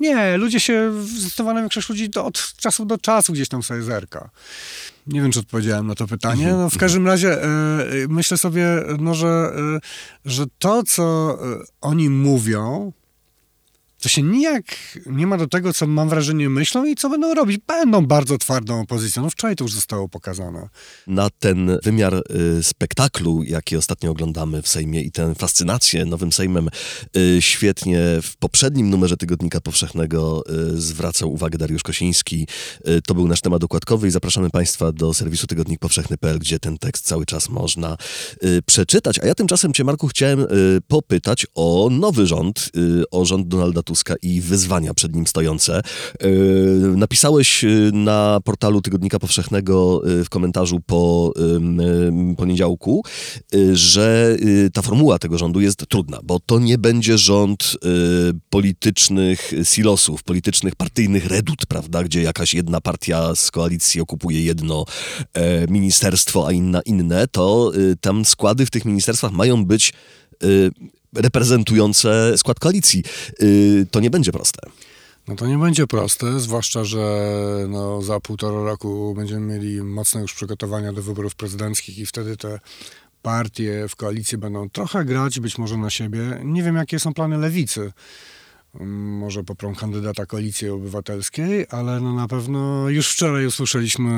[0.00, 4.30] Nie, ludzie się, zdecydowana większość ludzi to od czasu do czasu gdzieś tam sobie zerka.
[5.10, 6.52] Nie wiem, czy odpowiedziałem na to pytanie.
[6.52, 7.48] No, w każdym razie e,
[8.08, 8.66] myślę sobie,
[8.98, 9.80] no, że, e,
[10.24, 12.92] że to, co e, oni mówią,
[14.00, 14.64] to się nijak
[15.06, 17.58] nie ma do tego, co mam wrażenie myślą i co będą robić.
[17.66, 19.22] Będą bardzo twardą opozycją.
[19.22, 20.68] No wczoraj to już zostało pokazane.
[21.06, 26.68] na ten wymiar y, spektaklu, jaki ostatnio oglądamy w Sejmie i tę fascynację nowym Sejmem,
[27.16, 32.46] y, świetnie w poprzednim numerze Tygodnika Powszechnego y, zwracał uwagę Dariusz Kosiński.
[32.88, 37.06] Y, to był nasz temat okładkowy i zapraszamy Państwa do serwisu tygodnikpowszechny.pl, gdzie ten tekst
[37.06, 37.96] cały czas można
[38.44, 39.18] y, przeczytać.
[39.18, 40.46] A ja tymczasem Cię, Marku, chciałem y,
[40.88, 42.70] popytać o nowy rząd,
[43.10, 45.82] o rząd Donalda Tuska i wyzwania przed nim stojące.
[46.22, 51.32] Yy, napisałeś yy, na portalu Tygodnika Powszechnego yy, w komentarzu po
[52.36, 53.04] poniedziałku,
[53.72, 54.36] że
[54.72, 57.76] ta formuła tego rządu jest trudna, bo to nie będzie rząd
[58.50, 64.84] politycznych silosów, politycznych partyjnych redut, prawda, gdzie jakaś jedna partia z koalicji okupuje jedno
[65.34, 69.92] e, ministerstwo, a inna inne, to y, tam składy w tych ministerstwach mają być
[70.44, 70.70] y,
[71.14, 73.04] reprezentujące skład koalicji.
[73.42, 74.70] Y, to nie będzie proste.
[75.28, 77.30] No to nie będzie proste, zwłaszcza, że
[77.68, 82.60] no, za półtora roku będziemy mieli mocne już przygotowania do wyborów prezydenckich i wtedy te
[83.22, 86.40] partie w koalicji będą trochę grać, być może na siebie.
[86.44, 87.92] Nie wiem, jakie są plany lewicy.
[88.74, 94.10] Mm, Może poprą kandydata koalicji obywatelskiej, ale no na pewno już wczoraj usłyszeliśmy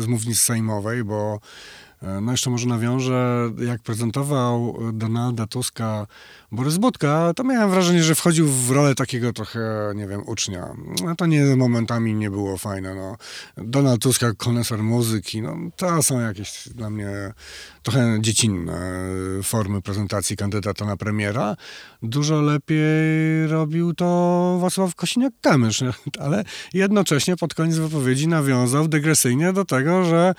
[0.00, 1.40] z mównicy sejmowej, bo
[2.22, 6.06] no jeszcze może nawiążę, jak prezentował Donalda Tuska
[6.52, 10.74] Borys Budka, to miałem wrażenie, że wchodził w rolę takiego trochę, nie wiem, ucznia.
[11.04, 13.16] No to nie, momentami nie było fajne, no.
[13.56, 17.32] Donald Tusk jak koneser muzyki, no to są jakieś dla mnie
[17.82, 19.08] trochę dziecinne
[19.42, 21.56] formy prezentacji kandydata na premiera.
[22.02, 25.92] Dużo lepiej robił to Wacław Kosiniak-Kamysz,
[26.24, 30.34] ale jednocześnie pod koniec wypowiedzi nawiązał dygresyjnie do tego, że,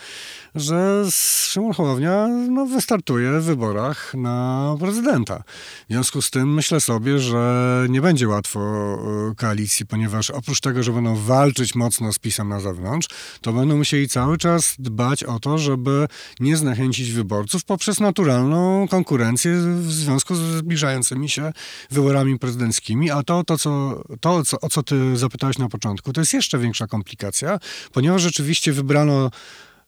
[0.55, 1.05] że
[1.53, 5.43] Szymon Hołownia no, wystartuje w wyborach na prezydenta.
[5.89, 10.83] W związku z tym myślę sobie, że nie będzie łatwo e, koalicji, ponieważ oprócz tego,
[10.83, 13.07] że będą walczyć mocno z PiSem na zewnątrz,
[13.41, 16.07] to będą musieli cały czas dbać o to, żeby
[16.39, 21.51] nie zniechęcić wyborców poprzez naturalną konkurencję w związku z zbliżającymi się
[21.91, 23.11] wyborami prezydenckimi.
[23.11, 26.59] A to, to, co, to co, o co ty zapytałeś na początku, to jest jeszcze
[26.59, 27.59] większa komplikacja,
[27.91, 29.29] ponieważ rzeczywiście wybrano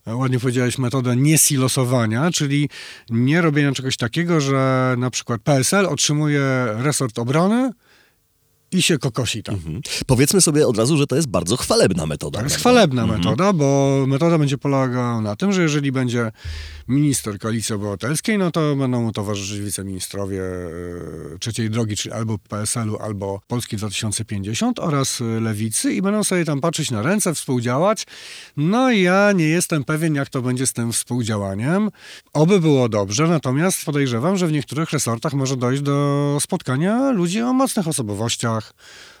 [0.06, 2.68] ładnie powiedziałeś, metodę niesilosowania, czyli
[3.10, 7.70] nie robienia czegoś takiego, że na przykład PSL otrzymuje resort obrony
[8.72, 9.54] i się kokosi tam.
[9.54, 9.80] Mhm.
[10.06, 12.38] Powiedzmy sobie od razu, że to jest bardzo chwalebna metoda.
[12.38, 16.32] To jest chwalebna metoda, bo metoda będzie polegała na tym, że jeżeli będzie
[16.88, 22.96] minister Koalicji Obywatelskiej, no to będą mu towarzyszyć wiceministrowie e, trzeciej drogi, czyli albo PSL-u,
[22.96, 28.06] albo Polski 2050 oraz e, Lewicy i będą sobie tam patrzeć na ręce, współdziałać.
[28.56, 31.90] No i ja nie jestem pewien, jak to będzie z tym współdziałaniem.
[32.32, 37.52] Oby było dobrze, natomiast podejrzewam, że w niektórych resortach może dojść do spotkania ludzi o
[37.52, 38.55] mocnych osobowościach,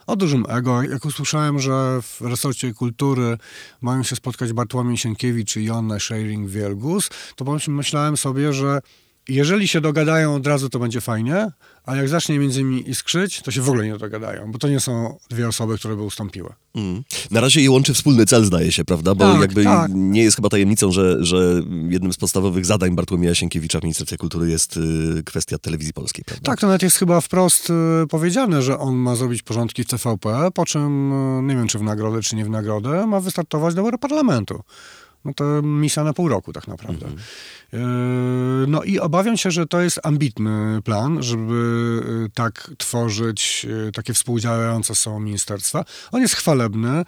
[0.06, 0.82] o dużym ego.
[0.82, 3.38] Jak usłyszałem, że w resorcie kultury
[3.80, 8.80] mają się spotkać Bartłomiej Sienkiewicz i Joanna Schering-Wielgus, to pomyślałem sobie, że
[9.28, 11.48] jeżeli się dogadają od razu, to będzie fajnie,
[11.84, 14.80] a jak zacznie między nimi iskrzyć, to się w ogóle nie dogadają, bo to nie
[14.80, 16.52] są dwie osoby, które by ustąpiły.
[16.74, 17.02] Mm.
[17.30, 19.14] Na razie je łączy wspólny cel, zdaje się, prawda?
[19.14, 19.90] Bo Tak, jakby tak.
[19.94, 24.50] nie jest chyba tajemnicą, że, że jednym z podstawowych zadań Bartłomieja Sienkiewicza w Ministerstwie Kultury
[24.50, 26.44] jest y, kwestia telewizji polskiej, prawda?
[26.44, 30.48] Tak, to nawet jest chyba wprost y, powiedziane, że on ma zrobić porządki w TVP,
[30.54, 33.80] po czym, y, nie wiem czy w nagrodę, czy nie w nagrodę, ma wystartować do
[33.80, 34.62] Europarlamentu.
[35.26, 37.06] No to misja na pół roku tak naprawdę.
[37.06, 37.78] Y,
[38.68, 41.54] No i obawiam się, że to jest ambitny plan, żeby
[42.26, 45.84] y, tak tworzyć y, takie współdziałające są ministerstwa.
[46.12, 47.04] On jest chwalebny,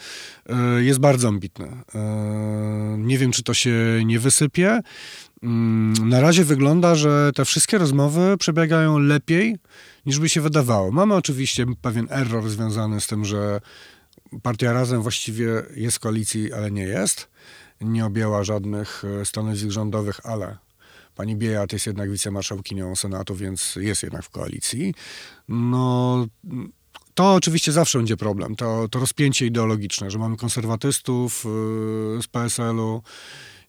[0.79, 1.69] jest bardzo ambitny.
[2.99, 4.81] Nie wiem, czy to się nie wysypie.
[5.43, 9.57] Mm, Na razie wygląda, że te wszystkie rozmowy przebiegają lepiej
[10.07, 10.91] niż by się wydawało.
[10.93, 13.61] Mamy oczywiście pewien error związany z tym, że
[14.43, 17.29] partia Razem właściwie jest w koalicji, ale nie jest.
[17.81, 20.57] Nie objęła żadnych e, stanowisk rządowych, ale
[21.15, 24.95] pani Biejat jest jednak wicemarszałkinią Senatu, więc jest jednak w koalicji.
[25.49, 26.27] No,
[27.15, 28.57] to oczywiście zawsze będzie problem.
[28.57, 33.03] To, to rozpięcie ideologiczne, że mamy konserwatystów yy, z PSL-u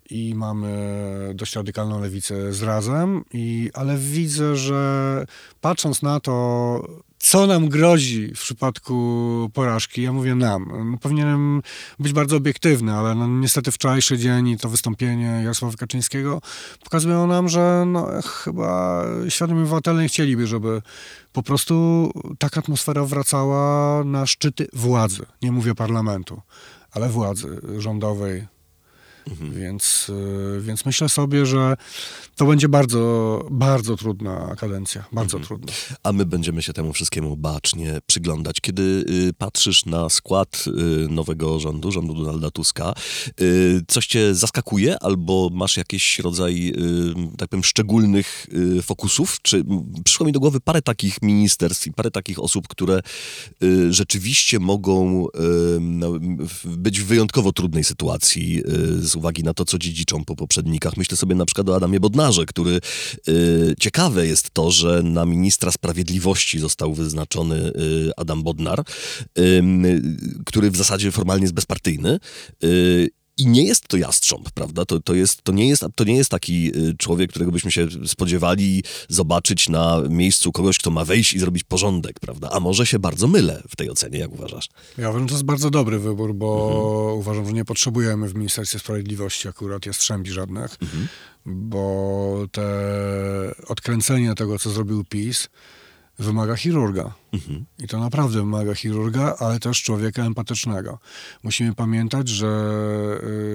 [0.10, 5.26] i mamy dość radykalną lewicę z razem, i, ale widzę, że
[5.62, 6.88] patrząc na to,
[7.19, 11.62] co nam grozi w przypadku porażki, ja mówię nam, no, powinienem
[11.99, 16.41] być bardzo obiektywny, ale no, niestety wczorajszy dzień i to wystąpienie Jarosława Kaczyńskiego
[16.84, 18.08] pokazują nam, że no,
[18.43, 20.82] chyba świadomi obywatele nie chcieliby, żeby
[21.34, 25.25] po prostu taka atmosfera wracała na szczyty władzy.
[25.41, 26.41] Nie mówię parlamentu,
[26.91, 28.59] ale władzy rządowej.
[29.51, 30.12] Więc,
[30.58, 31.77] y, więc myślę sobie, że
[32.36, 35.05] to będzie bardzo, bardzo trudna kadencja.
[35.12, 35.73] Bardzo trudna.
[36.03, 38.62] A my będziemy się temu wszystkiemu bacznie przyglądać.
[38.62, 42.93] Kiedy y, patrzysz na skład y, nowego rządu, rządu Donalda Tuska,
[43.88, 46.73] coś cię zaskakuje albo masz jakiś rodzaj,
[47.38, 48.47] tak powiem, szczególnych
[48.84, 49.38] fokusów?
[49.41, 49.63] Czy
[50.03, 53.01] przyszło mi do głowy parę takich ministerstw i parę takich osób, które
[53.89, 55.27] rzeczywiście mogą
[55.79, 56.12] no,
[56.65, 58.63] być w wyjątkowo trudnej sytuacji
[58.99, 60.97] z uwagi na to, co dziedziczą po poprzednikach.
[60.97, 62.79] Myślę sobie na przykład o Adamie Bodnarze, który
[63.27, 68.84] y, ciekawe jest to, że na ministra sprawiedliwości został wyznaczony y, Adam Bodnar,
[69.39, 69.63] y,
[70.45, 72.19] który w zasadzie formalnie jest bezpartyjny.
[73.39, 74.86] I nie jest to jastrząb, prawda?
[74.86, 77.88] To, to, jest, to, nie, jest, to nie jest taki y, człowiek, którego byśmy się
[78.06, 82.49] spodziewali zobaczyć na miejscu kogoś, kto ma wejść i zrobić porządek, prawda?
[82.52, 84.69] A może się bardzo mylę w tej ocenie, jak uważasz?
[84.97, 87.19] Ja uważam, że to jest bardzo dobry wybór, bo mhm.
[87.19, 91.08] uważam, że nie potrzebujemy w Ministerstwie Sprawiedliwości akurat jastrzębi żadnych, mhm.
[91.45, 92.69] bo te
[93.67, 95.49] odkręcenie tego, co zrobił PiS,
[96.19, 97.13] wymaga chirurga.
[97.34, 97.65] Mhm.
[97.79, 100.99] I to naprawdę wymaga chirurga, ale też człowieka empatycznego.
[101.43, 102.47] Musimy pamiętać, że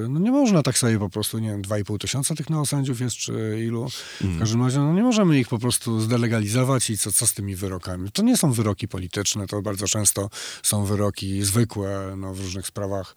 [0.04, 3.16] y, no nie można tak sobie po prostu, nie wiem, 2,5 tysiąca tych neosędziów jest,
[3.16, 3.82] czy ilu.
[3.82, 4.36] Mhm.
[4.36, 7.56] W każdym razie no nie możemy ich po prostu zdelegalizować i co, co z tymi
[7.56, 8.12] wyrokami.
[8.12, 10.30] To nie są wyroki polityczne, to bardzo często
[10.62, 13.14] są wyroki zwykłe no, w różnych sprawach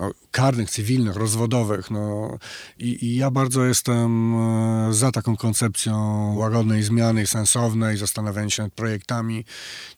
[0.00, 1.90] no, karnych, cywilnych, rozwodowych.
[1.90, 2.38] No,
[2.78, 5.94] i, I ja bardzo jestem e, za taką koncepcją
[6.36, 9.44] łagodnej zmiany, sensownej, zastanawiania się nad projektami.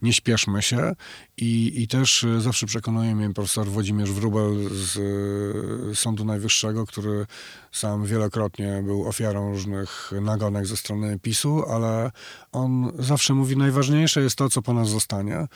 [0.02, 0.92] Nie śpieszmy się.
[1.40, 7.26] I, i też e, zawsze przekonuje mnie profesor Włodzimierz Wróbel z e, Sądu Najwyższego, który
[7.72, 12.10] sam wielokrotnie był ofiarą różnych nagonek ze strony PiSu, ale
[12.52, 15.46] on zawsze mówi, najważniejsze jest to, co po nas zostanie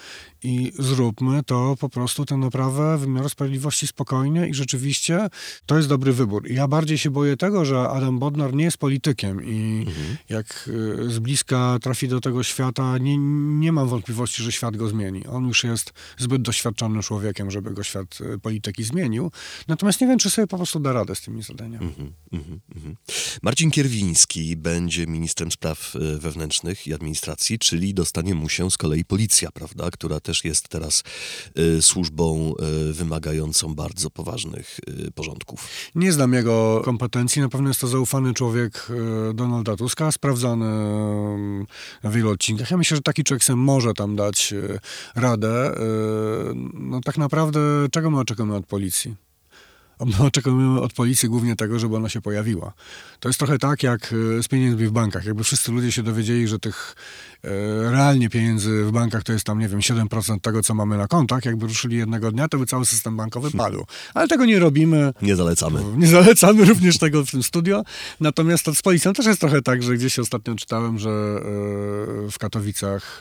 [0.42, 5.28] i zróbmy to po prostu tę naprawę wymiaru sprawiedliwości spokojnie i rzeczywiście
[5.66, 6.50] to jest dobry wybór.
[6.50, 10.16] Ja bardziej się boję tego, że Adam Bodnar nie jest politykiem i mhm.
[10.28, 13.18] jak y, z bliska trafi do tego świata, nie,
[13.58, 15.26] nie mam wątpliwości, że świat go zmieni.
[15.26, 15.73] On już jest
[16.18, 19.30] zbyt doświadczonym człowiekiem, żeby go świat y, polityki zmienił.
[19.68, 21.86] Natomiast nie wiem, czy sobie po prostu da radę z tymi zadaniami.
[21.86, 22.12] Mhm.
[22.32, 22.96] Mhm, mhm.
[23.42, 29.04] Marcin Kierwiński będzie ministrem spraw y, wewnętrznych i administracji, czyli dostanie mu się z kolei
[29.04, 31.02] policja, prawda, która też jest teraz
[31.58, 32.54] y, służbą
[32.88, 35.68] y, wymagającą bardzo poważnych y, porządków.
[35.94, 38.86] Nie znam jego kompetencji, na pewno jest to zaufany człowiek
[39.30, 41.66] y, Donalda Tuska, sprawdzany y,
[42.02, 42.70] na wielu odcinkach.
[42.70, 44.54] Ja myślę, że taki człowiek sobie może tam dać
[45.14, 45.63] radę.
[46.74, 49.14] No tak naprawdę czego my oczekujemy od policji?
[50.00, 52.72] My oczekujemy od policji głównie tego, żeby ona się pojawiła.
[53.20, 55.24] To jest trochę tak jak e, z pieniędzmi w bankach.
[55.24, 56.96] Jakby wszyscy ludzie się dowiedzieli, że tych
[57.44, 57.48] e,
[57.90, 61.44] realnie pieniędzy w bankach to jest tam, nie wiem, 7% tego, co mamy na kontach.
[61.44, 63.84] Jakby ruszyli jednego dnia, to by cały system bankowy padł.
[64.14, 65.12] Ale tego nie robimy.
[65.22, 65.80] Nie zalecamy.
[65.96, 67.82] Nie zalecamy również tego w tym studio.
[68.20, 71.10] Natomiast z policją też jest trochę tak, że gdzieś ostatnio czytałem, że
[72.30, 73.20] w Katowicach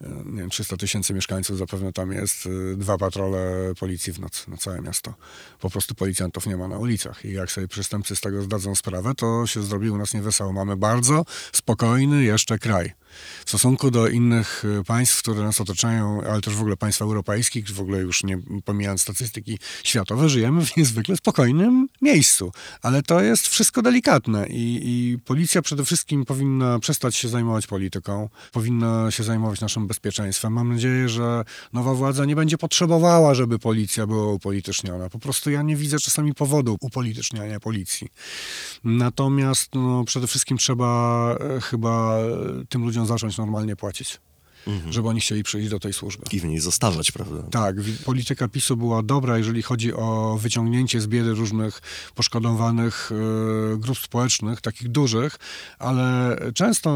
[0.00, 4.56] nie wiem, 300 tysięcy mieszkańców zapewne tam jest, y, dwa patrole policji w nocy na
[4.56, 5.14] całe miasto.
[5.60, 9.14] Po prostu policjantów nie ma na ulicach i jak sobie przestępcy z tego zdadzą sprawę,
[9.14, 10.52] to się zrobi u nas niewesoło.
[10.52, 12.92] Mamy bardzo spokojny jeszcze kraj
[13.44, 17.70] w stosunku do innych y, państw, które nas otaczają, ale też w ogóle państw europejskich,
[17.70, 22.52] w ogóle już nie pomijając statystyki światowe, żyjemy w niezwykle spokojnym miejscu.
[22.82, 28.28] Ale to jest wszystko delikatne i, i policja przede wszystkim powinna przestać się zajmować polityką,
[28.52, 30.52] powinna się zajmować naszym bezpieczeństwem.
[30.52, 35.08] Mam nadzieję, że nowa władza nie będzie potrzebowała, żeby policja była upolityczniona.
[35.08, 38.08] Po prostu ja nie widzę czasami powodu upolityczniania policji.
[38.84, 42.24] Natomiast no, przede wszystkim trzeba e, chyba e,
[42.68, 44.20] tym ludziom zacząć normalnie płacić
[44.66, 44.92] mhm.
[44.92, 46.22] żeby oni chcieli przyjść do tej służby.
[46.32, 47.42] I w niej zostawać, prawda?
[47.50, 51.80] Tak, polityka PiSu była dobra, jeżeli chodzi o wyciągnięcie z biedy różnych
[52.14, 53.12] poszkodowanych
[53.74, 55.36] y, grup społecznych, takich dużych,
[55.78, 56.90] ale często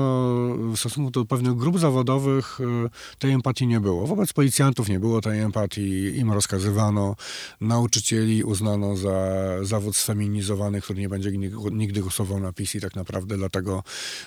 [0.72, 4.06] w stosunku do pewnych grup zawodowych y, tej empatii nie było.
[4.06, 7.16] Wobec policjantów nie było tej empatii, im rozkazywano,
[7.60, 9.14] nauczycieli uznano za
[9.62, 11.30] zawód sfeminizowany, który nie będzie
[11.72, 13.82] nigdy, głosował na PiS i tak naprawdę dlatego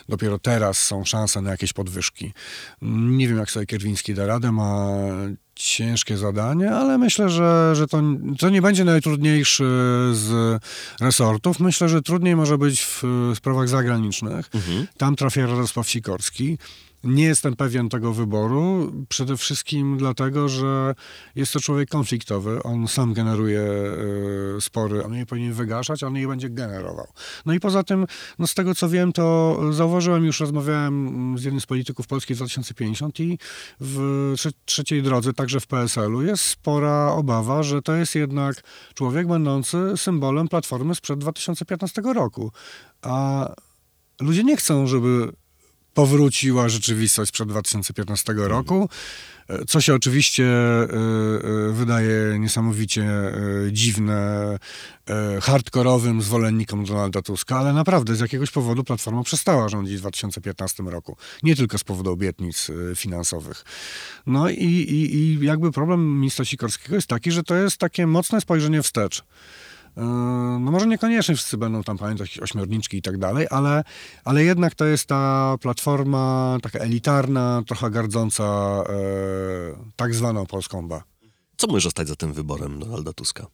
[0.09, 2.33] dopiero teraz są szanse na jakieś podwyżki.
[2.81, 4.87] Nie nie wiem, jak sobie Kierwiński da radę, ma
[5.55, 8.01] ciężkie zadanie, ale myślę, że, że to,
[8.39, 9.63] to nie będzie najtrudniejszy
[10.13, 10.59] z
[11.01, 11.59] resortów.
[11.59, 13.03] Myślę, że trudniej może być w
[13.35, 14.49] sprawach zagranicznych.
[14.53, 14.87] Mhm.
[14.97, 16.57] Tam trafia Radosław Sikorski.
[17.03, 20.95] Nie jestem pewien tego wyboru, przede wszystkim dlatego, że
[21.35, 22.63] jest to człowiek konfliktowy.
[22.63, 23.61] On sam generuje
[24.57, 27.07] y, spory, on je powinien wygaszać, on je będzie generował.
[27.45, 28.05] No i poza tym,
[28.39, 33.19] no z tego co wiem, to zauważyłem, już rozmawiałem z jednym z polityków Polski 2050
[33.19, 33.39] i
[33.79, 34.33] w
[34.65, 38.61] trzeciej drodze, także w PSL-u, jest spora obawa, że to jest jednak
[38.93, 42.51] człowiek będący symbolem Platformy sprzed 2015 roku.
[43.01, 43.47] A
[44.21, 45.31] ludzie nie chcą, żeby
[45.97, 48.89] powróciła rzeczywistość przed 2015 roku,
[49.67, 53.33] co się oczywiście e, e, wydaje niesamowicie e,
[53.71, 54.57] dziwne
[55.41, 61.17] hardkorowym zwolennikom Donalda Tuska, ale naprawdę z jakiegoś powodu Platforma przestała rządzić w 2015 roku.
[61.43, 63.65] Nie tylko z powodu obietnic finansowych.
[64.25, 68.41] No i, i, i jakby problem ministra Sikorskiego jest taki, że to jest takie mocne
[68.41, 69.23] spojrzenie wstecz
[70.59, 73.83] no może niekoniecznie wszyscy będą tam pamiętać jakieś ośmiorniczki i tak dalej, ale,
[74.23, 78.83] ale jednak to jest ta platforma taka elitarna, trochę gardząca e,
[79.95, 81.01] tak zwaną polską B.
[81.57, 83.47] Co może stać za tym wyborem Donalda Tuska?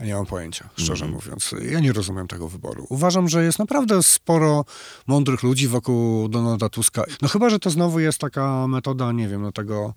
[0.00, 1.14] Ja nie mam pojęcia, szczerze mm.
[1.14, 1.54] mówiąc.
[1.70, 2.86] Ja nie rozumiem tego wyboru.
[2.88, 4.64] Uważam, że jest naprawdę sporo
[5.06, 7.04] mądrych ludzi wokół Donalda Tuska.
[7.22, 9.94] No chyba, że to znowu jest taka metoda, nie wiem, no tego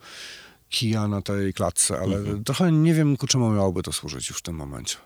[0.69, 2.43] kija na tej klatce, ale mm.
[2.43, 4.97] trochę nie wiem, ku czemu miałoby to służyć już w tym momencie.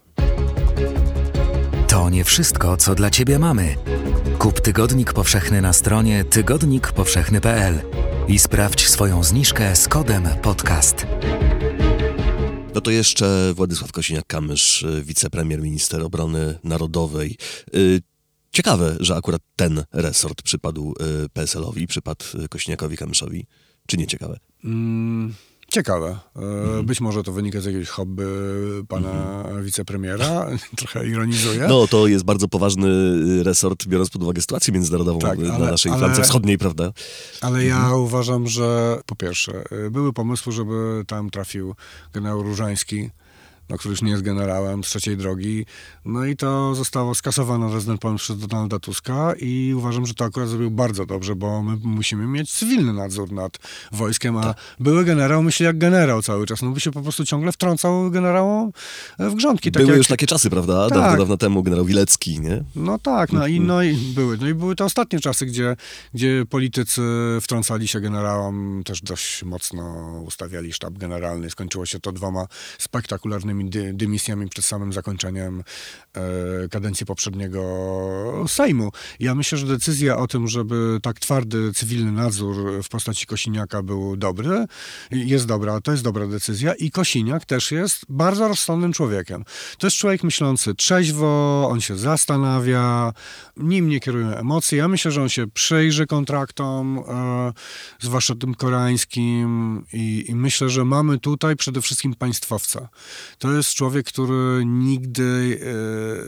[1.88, 3.76] To nie wszystko, co dla Ciebie mamy.
[4.40, 7.82] Kup Tygodnik Powszechny na stronie tygodnikpowszechny.pl
[8.28, 11.08] i sprawdź swoją zniżkę z kodem podcast.
[12.76, 17.38] No to jeszcze Władysław Kosiniak-Kamysz, y, wicepremier, minister obrony narodowej.
[17.76, 18.02] Y,
[18.52, 20.94] ciekawe, że akurat ten resort przypadł
[21.26, 23.44] y, PSL-owi, przypadł Kosiniakowi-Kamyszowi.
[23.88, 24.40] Czy nie ciekawe?
[24.64, 25.34] Mm.
[25.72, 26.18] Ciekawe.
[26.36, 26.86] Mhm.
[26.86, 28.24] Być może to wynika z jakiegoś hobby
[28.88, 29.64] pana mhm.
[29.64, 30.48] wicepremiera.
[30.78, 31.66] Trochę ironizuję.
[31.70, 32.90] No, to jest bardzo poważny
[33.44, 36.92] resort, biorąc pod uwagę sytuację międzynarodową tak, ale, na naszej ale, flance wschodniej, prawda?
[37.42, 38.02] Ale ja mhm.
[38.02, 41.76] uważam, że po pierwsze, były pomysły, żeby tam trafił
[42.14, 43.10] generał Różański,
[43.70, 45.66] no, który już nie jest generałem z trzeciej drogi.
[46.06, 50.50] No i to zostało skasowane ten pomysł przez Donalda Tuska i uważam, że to akurat
[50.50, 53.58] zrobił bardzo dobrze, bo my musimy mieć cywilny nadzór nad
[53.92, 54.58] wojskiem, a tak.
[54.80, 56.62] były generał myśli jak generał cały czas.
[56.62, 58.72] No by się po prostu ciągle wtrącał generałom
[59.20, 59.72] w grządki.
[59.72, 59.98] Tak były jak...
[59.98, 60.90] już takie czasy, prawda?
[60.90, 60.98] Tak.
[60.98, 62.64] Dawno, dawno temu generał Wilecki, nie?
[62.76, 63.68] No tak, no i, mhm.
[63.68, 64.38] no i były.
[64.38, 65.76] No i były te ostatnie czasy, gdzie,
[66.14, 67.02] gdzie politycy
[67.42, 71.50] wtrącali się generałom, też dość mocno ustawiali sztab generalny.
[71.50, 75.64] Skończyło się to dwoma spektakularnymi dy, dymisjami przed samym zakończeniem
[76.14, 76.22] e,
[76.70, 77.62] kadencji poprzedniego
[78.48, 78.92] Sejmu.
[79.20, 84.18] Ja myślę, że decyzja o tym, żeby tak twardy cywilny nadzór w postaci Kosiniaka był
[84.18, 84.66] dobry,
[85.12, 89.44] jest dobra, to jest dobra decyzja i Kosiniak też jest bardzo rozsądnym człowiekiem.
[89.78, 93.14] To jest człowiek myślący trzeźwo, on się zastanawia,
[93.58, 94.78] nim nie kierują emocje.
[94.78, 97.54] Ja myślę, że on się przyjrzy kontraktom, e,
[98.00, 102.90] zwłaszcza tym koreańskim i, i myślę, że mamy tutaj przede wszystkim państwowca.
[103.40, 105.60] To to jest człowiek, który nigdy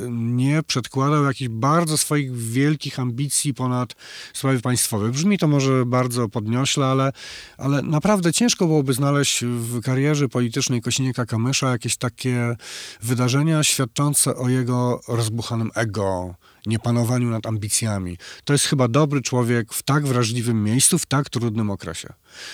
[0.06, 3.96] e, nie przedkładał jakichś bardzo swoich wielkich ambicji ponad
[4.34, 5.10] sprawy państwowe.
[5.10, 7.12] Brzmi to może bardzo podniośle, ale,
[7.58, 12.56] ale naprawdę ciężko byłoby znaleźć w karierze politycznej Kosiniaka Kamysza jakieś takie
[13.02, 18.18] wydarzenia świadczące o jego rozbuchanym ego, niepanowaniu nad ambicjami.
[18.44, 22.14] To jest chyba dobry człowiek w tak wrażliwym miejscu, w tak trudnym okresie.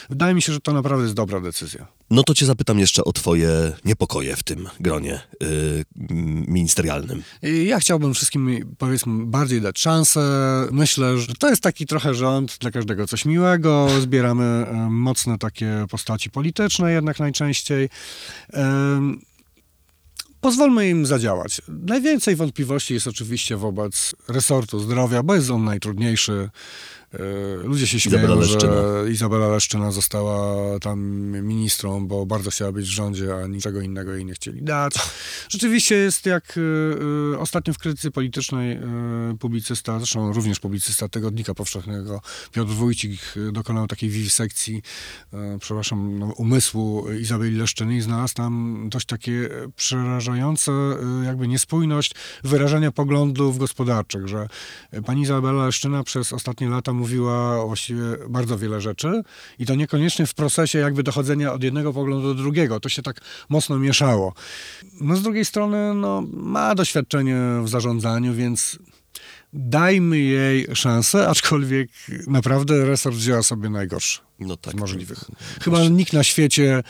[0.09, 1.94] Wydaje mi się, że to naprawdę jest dobra decyzja.
[2.09, 5.85] No to cię zapytam jeszcze o twoje niepokoje w tym gronie yy,
[6.47, 7.23] ministerialnym.
[7.65, 10.21] Ja chciałbym wszystkim, powiedzmy, bardziej dać szansę.
[10.71, 13.87] Myślę, że to jest taki trochę rząd dla każdego coś miłego.
[14.01, 17.89] Zbieramy y, mocne takie postaci polityczne jednak najczęściej.
[18.53, 18.59] Yy,
[20.41, 21.61] pozwólmy im zadziałać.
[21.67, 26.49] Najwięcej wątpliwości jest oczywiście wobec resortu zdrowia, bo jest on najtrudniejszy.
[27.19, 28.73] E, ludzie się śmieją, Izabela Leszczyna.
[29.03, 30.99] że Izabela Leszczyna została tam
[31.41, 34.93] ministrą, bo bardzo chciała być w rządzie, a niczego innego jej nie chcieli dać.
[35.49, 36.61] Rzeczywiście jest jak y,
[37.33, 38.79] y, ostatnio w krytyce politycznej
[39.39, 44.81] publicysta, zresztą również publicysta Tygodnika Powszechnego, Piotr Wójcik dokonał takiej wiwisekcji,
[45.59, 50.71] przepraszam, no, umysłu Izabeli Leszczyny i znalazł tam dość takie przerażające
[51.25, 52.11] jakby niespójność
[52.43, 54.47] wyrażania poglądów gospodarczych, że
[55.05, 59.21] pani Izabela Leszczyna przez ostatnie lata mówiła właściwie bardzo wiele rzeczy
[59.59, 62.79] i to niekoniecznie w procesie jakby dochodzenia od jednego poglądu do drugiego.
[62.79, 64.33] To się tak mocno mieszało.
[65.01, 68.79] No z drugiej strony no, ma doświadczenie w zarządzaniu, więc
[69.53, 71.89] dajmy jej szansę, aczkolwiek
[72.27, 75.23] naprawdę resort wzięła sobie najgorszy no tak, z możliwych.
[75.61, 75.95] Chyba właśnie.
[75.95, 76.83] nikt na świecie,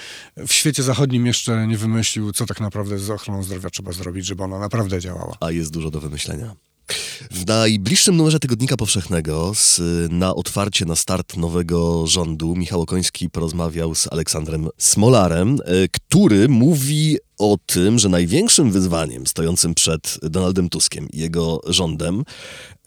[0.48, 4.44] w świecie zachodnim jeszcze nie wymyślił, co tak naprawdę z ochroną zdrowia trzeba zrobić, żeby
[4.44, 5.38] ona naprawdę działała.
[5.40, 6.56] A jest dużo do wymyślenia.
[7.32, 13.96] W najbliższym numerze Tygodnika Powszechnego z, na otwarcie, na start nowego rządu Michał Okoński porozmawiał
[13.96, 21.10] z Aleksandrem Smolarem, e, który mówi o tym, że największym wyzwaniem stojącym przed Donaldem Tuskiem
[21.14, 22.24] i jego rządem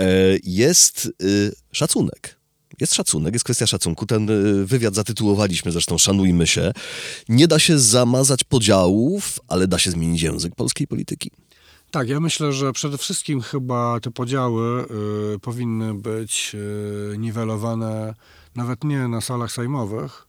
[0.01, 0.07] e,
[0.45, 1.27] jest e,
[1.73, 2.39] szacunek.
[2.81, 4.07] Jest szacunek, jest kwestia szacunku.
[4.07, 4.29] Ten
[4.65, 6.73] wywiad zatytułowaliśmy zresztą Szanujmy się.
[7.29, 11.31] Nie da się zamazać podziałów, ale da się zmienić język polskiej polityki.
[11.91, 14.87] Tak, ja myślę, że przede wszystkim chyba te podziały
[15.35, 18.15] y, powinny być y, niwelowane
[18.57, 20.27] nawet nie na salach sejmowych,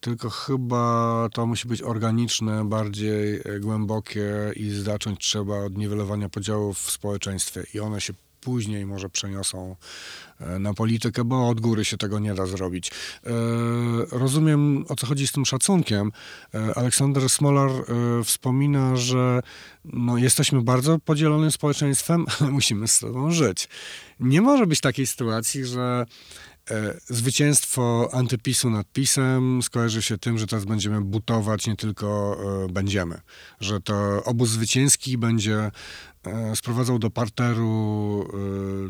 [0.00, 6.90] tylko chyba to musi być organiczne, bardziej głębokie i zacząć trzeba od niwelowania podziałów w
[6.90, 9.76] społeczeństwie i one się później może przeniosą
[10.40, 12.90] e, na politykę, bo od góry się tego nie da zrobić.
[12.90, 13.30] E,
[14.10, 16.12] rozumiem, o co chodzi z tym szacunkiem.
[16.54, 17.70] E, Aleksander Smolar
[18.24, 19.40] wspomina, że
[19.84, 23.68] no, jesteśmy bardzo podzielonym społeczeństwem, ale musimy z sobą żyć.
[24.20, 26.06] Nie może być takiej sytuacji, że
[27.08, 32.38] zwycięstwo antypisu nad pisem skojarzy się tym, że teraz będziemy butować, nie tylko
[32.72, 33.20] będziemy.
[33.60, 35.70] Że to obóz zwycięski będzie
[36.54, 38.36] sprowadzał do parteru e,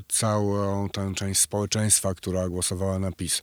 [0.09, 3.43] całą tę część społeczeństwa, która głosowała na PiS.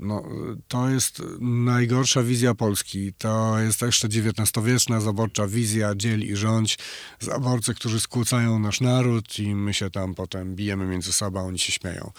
[0.00, 0.24] No,
[0.68, 3.12] to jest najgorsza wizja Polski.
[3.18, 6.78] To jest jeszcze XIX-wieczna zaborcza wizja dziel i rządź.
[7.20, 11.72] Zaborcy, którzy skłócają nasz naród i my się tam potem bijemy między sobą, oni się
[11.72, 12.10] śmieją.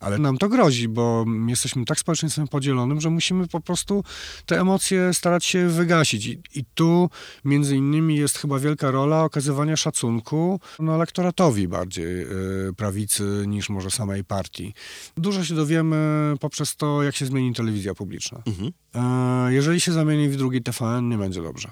[0.00, 4.04] Ale nam to grozi, bo jesteśmy tak społeczeństwem podzielonym, że musimy po prostu
[4.46, 6.26] te emocje starać się wygasić.
[6.26, 7.10] I, i tu
[7.44, 13.90] między innymi jest chyba wielka rola okazywania szacunku no, elektoratowi bardziej yy, prawicy niż może
[13.90, 14.74] samej partii.
[15.16, 18.42] Dużo się dowiemy poprzez to, jak się zmieni telewizja publiczna.
[18.46, 18.72] Mhm.
[18.94, 21.70] E, jeżeli się zamieni w drugi TVN, nie będzie dobrze.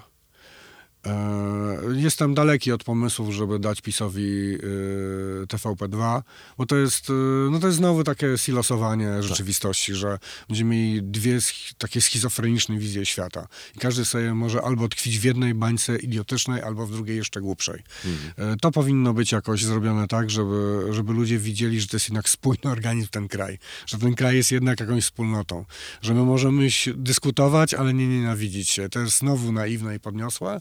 [1.05, 6.21] E, jestem daleki od pomysłów, żeby dać PiSowi e, TVP2,
[6.57, 7.11] bo to jest,
[7.51, 9.23] no to jest znowu takie silosowanie tak.
[9.23, 11.39] rzeczywistości, że będziemy mieli dwie
[11.77, 13.47] takie schizofreniczne wizje świata.
[13.75, 17.83] I każdy sobie może albo tkwić w jednej bańce idiotycznej, albo w drugiej jeszcze głupszej.
[18.05, 18.59] Mhm.
[18.59, 22.71] To powinno być jakoś zrobione tak, żeby, żeby ludzie widzieli, że to jest jednak spójny
[22.75, 25.65] organizm ten kraj, że ten kraj jest jednak jakąś wspólnotą,
[26.01, 28.89] że my możemy dyskutować, ale nie nienawidzić się.
[28.89, 30.59] To jest znowu naiwne i podniosłe,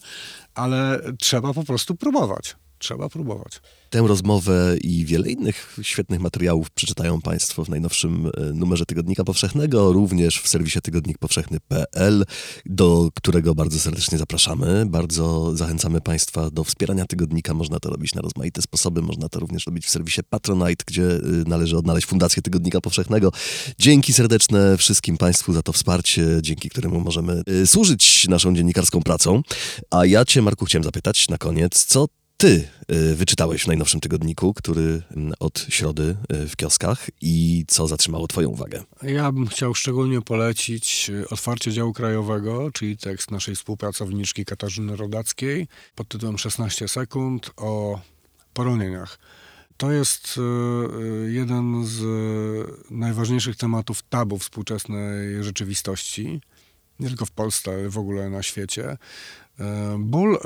[0.55, 2.57] ale trzeba po prostu próbować.
[2.85, 3.61] Trzeba próbować.
[3.91, 9.93] Tę rozmowę i wiele innych świetnych materiałów przeczytają Państwo w najnowszym e, numerze Tygodnika Powszechnego,
[9.93, 12.25] również w serwisie tygodnikpowszechny.pl,
[12.67, 14.87] do którego bardzo serdecznie zapraszamy.
[14.87, 17.55] Bardzo zachęcamy Państwa do wspierania tygodnika.
[17.55, 19.03] Można to robić na rozmaite sposoby.
[19.03, 23.33] Można to również robić w serwisie Patronite, gdzie e, należy odnaleźć Fundację Tygodnika Powszechnego.
[23.79, 29.43] Dzięki serdeczne wszystkim Państwu za to wsparcie, dzięki któremu możemy e, służyć naszą dziennikarską pracą.
[29.91, 32.07] A ja Cię, Marku, chciałem zapytać na koniec, co
[32.45, 37.87] ty y, wyczytałeś w najnowszym tygodniku, który mm, od środy y, w kioskach i co
[37.87, 38.83] zatrzymało twoją uwagę?
[39.03, 45.69] Ja bym chciał szczególnie polecić y, otwarcie działu krajowego, czyli tekst naszej współpracowniczki Katarzyny Rodackiej
[45.95, 48.01] pod tytułem 16 sekund o
[48.55, 49.19] poronieniach.
[49.77, 50.41] To jest
[51.27, 52.03] jeden z
[52.91, 56.41] najważniejszych tematów tabu współczesnej rzeczywistości,
[57.01, 58.97] nie tylko w Polsce, ale w ogóle na świecie.
[59.61, 60.39] E, ból e,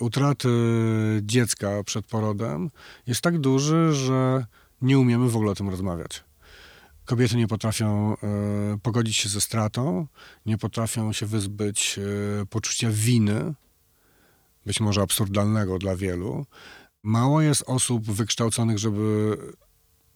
[0.00, 0.48] utraty
[1.22, 2.70] dziecka przed porodem
[3.06, 4.46] jest tak duży, że
[4.82, 6.24] nie umiemy w ogóle o tym rozmawiać.
[7.04, 10.06] Kobiety nie potrafią e, pogodzić się ze stratą,
[10.46, 12.00] nie potrafią się wyzbyć
[12.50, 13.54] poczucia winy,
[14.66, 16.46] być może absurdalnego dla wielu.
[17.02, 19.36] Mało jest osób wykształconych, żeby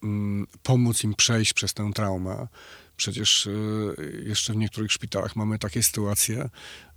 [0.02, 2.48] mm, pomóc im przejść przez tę traumę.
[2.96, 6.48] Przecież y, jeszcze w niektórych szpitalach mamy takie sytuacje,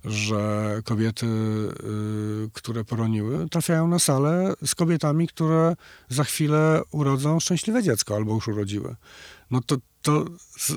[0.04, 5.76] że kobiety, y, które poroniły, trafiają na salę z kobietami, które
[6.08, 8.96] za chwilę urodzą szczęśliwe dziecko albo już urodziły.
[9.50, 10.24] No to, to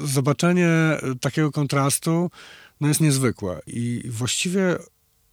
[0.03, 0.69] zobaczenie
[1.21, 2.31] takiego kontrastu
[2.81, 4.77] no jest niezwykłe i właściwie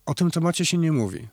[0.07, 1.28] o tym temacie się nie mówi.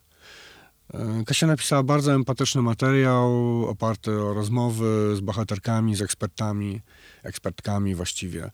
[0.94, 3.32] E, Kasia napisała bardzo empatyczny materiał
[3.66, 6.82] oparty o rozmowy z bohaterkami, z ekspertami,
[7.24, 8.44] ekspertkami właściwie.
[8.44, 8.52] E,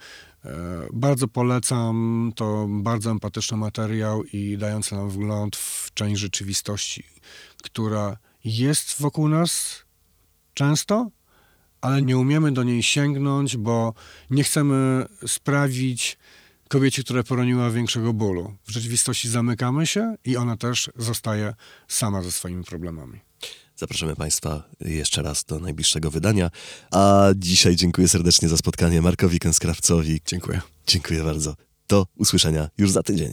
[0.94, 7.04] bardzo polecam, to bardzo empatyczny materiał i dający nam wgląd w część rzeczywistości,
[7.64, 9.84] która jest wokół nas
[10.54, 11.10] często,
[11.82, 13.94] ale nie umiemy do niej sięgnąć, bo
[14.30, 16.18] nie chcemy sprawić,
[16.74, 18.56] kobiecie, która poroniła większego bólu.
[18.64, 21.54] W rzeczywistości zamykamy się i ona też zostaje
[21.88, 23.20] sama ze swoimi problemami.
[23.76, 26.50] Zapraszamy Państwa jeszcze raz do najbliższego wydania.
[26.92, 30.22] A dzisiaj dziękuję serdecznie za spotkanie Markowi Kęskrawcowi.
[30.26, 30.62] Dziękuję.
[30.88, 31.56] Dziękuję bardzo.
[31.88, 33.32] Do usłyszenia już za tydzień.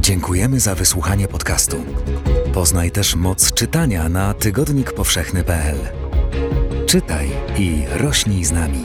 [0.00, 1.84] Dziękujemy za wysłuchanie podcastu.
[2.54, 5.78] Poznaj też moc czytania na tygodnikpowszechny.pl.
[6.86, 8.84] Czytaj i rośnij z nami.